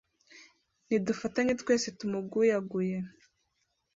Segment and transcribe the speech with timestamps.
[0.87, 2.97] nidufatanye twese tumuguyaguye